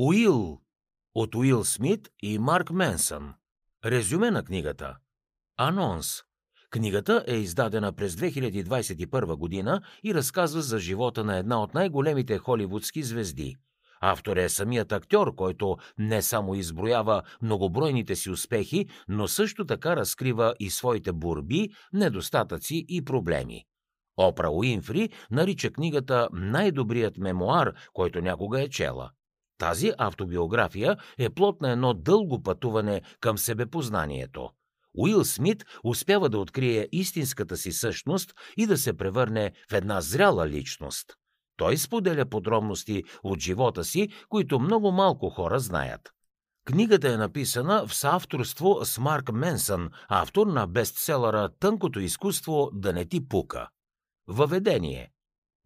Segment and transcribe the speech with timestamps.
[0.00, 0.60] Уил
[1.14, 3.34] от Уил Смит и Марк Менсън.
[3.84, 4.96] Резюме на книгата.
[5.56, 6.22] Анонс.
[6.70, 13.02] Книгата е издадена през 2021 година и разказва за живота на една от най-големите холивудски
[13.02, 13.56] звезди.
[14.00, 20.54] Автор е самият актьор, който не само изброява многобройните си успехи, но също така разкрива
[20.60, 23.64] и своите борби, недостатъци и проблеми.
[24.16, 29.10] Опра Уинфри нарича книгата най-добрият мемуар, който някога е чела.
[29.58, 34.50] Тази автобиография е плод на едно дълго пътуване към себепознанието.
[34.94, 40.48] Уил Смит успява да открие истинската си същност и да се превърне в една зряла
[40.48, 41.06] личност.
[41.56, 46.10] Той споделя подробности от живота си, които много малко хора знаят.
[46.64, 53.04] Книгата е написана в съавторство с Марк Менсън, автор на бестселъра «Тънкото изкуство да не
[53.04, 53.68] ти пука».
[54.26, 55.10] Въведение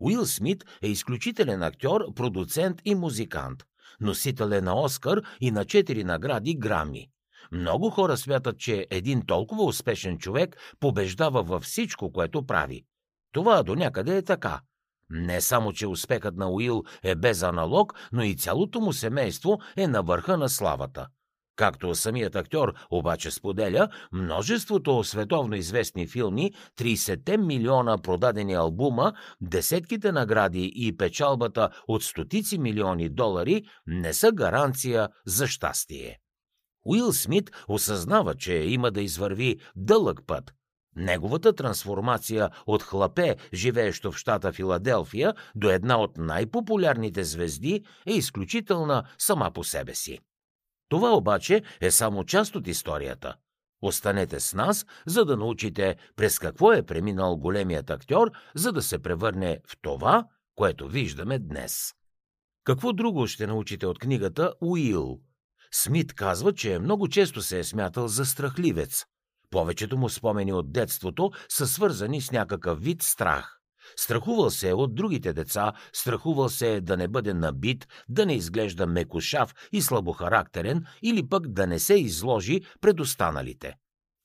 [0.00, 3.64] Уил Смит е изключителен актьор, продуцент и музикант.
[4.00, 7.08] Носител е на Оскар и на четири награди Грами.
[7.52, 12.84] Много хора смятат, че един толкова успешен човек побеждава във всичко, което прави.
[13.32, 14.60] Това до някъде е така.
[15.10, 19.86] Не само, че успехът на Уил е без аналог, но и цялото му семейство е
[19.86, 21.06] на върха на славата.
[21.56, 30.72] Както самият актьор обаче споделя, множеството световно известни филми, 30 милиона продадени албума, десетките награди
[30.74, 36.18] и печалбата от стотици милиони долари не са гаранция за щастие.
[36.84, 40.52] Уил Смит осъзнава, че има да извърви дълъг път.
[40.96, 49.04] Неговата трансформация от хлапе, живеещо в щата Филаделфия, до една от най-популярните звезди е изключителна
[49.18, 50.18] сама по себе си.
[50.92, 53.34] Това обаче е само част от историята.
[53.82, 58.98] Останете с нас, за да научите през какво е преминал големият актьор, за да се
[58.98, 61.92] превърне в това, което виждаме днес.
[62.64, 65.20] Какво друго ще научите от книгата Уил?
[65.70, 69.04] Смит казва, че много често се е смятал за страхливец.
[69.50, 73.61] Повечето му спомени от детството са свързани с някакъв вид страх.
[73.96, 78.34] Страхувал се е от другите деца, страхувал се е да не бъде набит, да не
[78.34, 83.74] изглежда мекошав и слабохарактерен или пък да не се изложи пред останалите.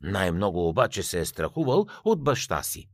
[0.01, 2.88] Най-много обаче се е страхувал от баща си.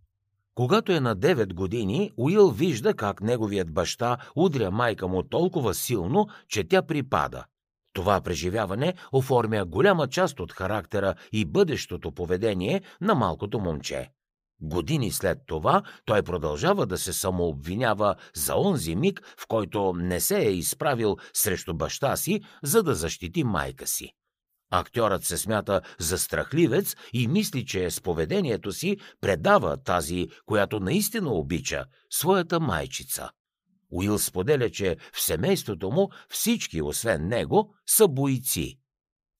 [0.55, 6.27] Когато е на 9 години, Уил вижда как неговият баща удря майка му толкова силно,
[6.47, 7.45] че тя припада.
[7.93, 14.09] Това преживяване оформя голяма част от характера и бъдещото поведение на малкото момче.
[14.63, 20.37] Години след това той продължава да се самообвинява за онзи миг, в който не се
[20.37, 24.11] е изправил срещу баща си, за да защити майка си.
[24.71, 31.33] Актьорът се смята за страхливец и мисли, че с поведението си предава тази, която наистина
[31.33, 33.29] обича, своята майчица.
[33.91, 38.79] Уил споделя, че в семейството му всички, освен него, са бойци.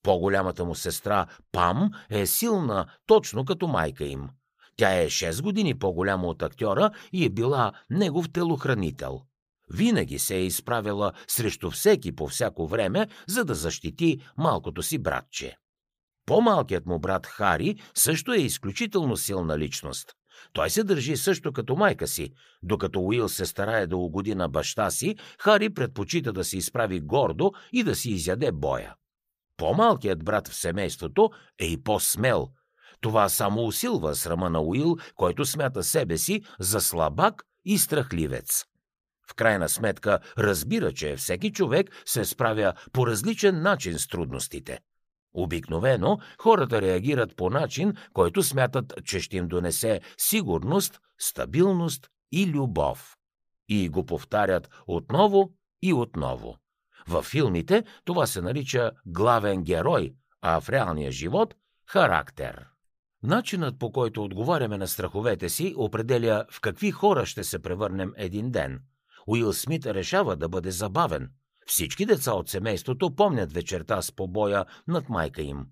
[0.04, 4.30] По-голямата му сестра Пам е силна, точно като майка им–
[4.76, 9.22] тя е 6 години по-голяма от актьора и е била негов телохранител.
[9.70, 15.58] Винаги се е изправила срещу всеки по всяко време, за да защити малкото си братче.
[16.26, 20.14] По-малкият му брат Хари също е изключително силна личност.
[20.54, 22.34] Той се държи също като майка си.
[22.64, 27.52] Докато Уил се старае да угоди на баща си, Хари предпочита да се изправи гордо
[27.74, 28.96] и да си изяде боя.
[29.58, 31.30] По-малкият брат в семейството
[31.60, 32.50] е и по-смел–
[33.04, 38.66] това само усилва срама на Уил, който смята себе си за слабак и страхливец.
[39.30, 44.80] В крайна сметка разбира, че всеки човек се справя по различен начин с трудностите.
[45.34, 53.16] Обикновено хората реагират по начин, който смятат, че ще им донесе сигурност, стабилност и любов.
[53.70, 56.58] И го повтарят отново и отново.
[57.08, 62.73] Във филмите това се нарича главен герой, а в реалния живот– характер.
[63.24, 68.52] Начинът по който отговаряме на страховете си определя в какви хора ще се превърнем един
[68.52, 68.80] ден.
[69.28, 71.30] Уил Смит решава да бъде забавен.
[71.66, 75.66] Всички деца от семейството помнят вечерта с побоя над майка им.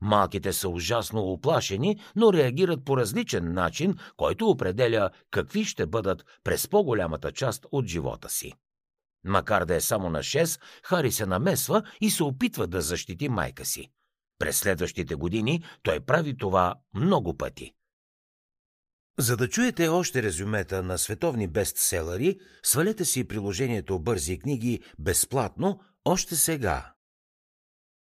[0.00, 6.68] Малките са ужасно оплашени, но реагират по различен начин, който определя какви ще бъдат през
[6.68, 8.52] по-голямата част от живота си.
[9.24, 13.64] Макар да е само на 6, Хари се намесва и се опитва да защити майка
[13.64, 13.90] си.
[14.38, 17.74] През следващите години той прави това много пъти.
[19.18, 26.36] За да чуете още резюмета на световни бестселери, свалете си приложението Бързи книги безплатно още
[26.36, 26.93] сега.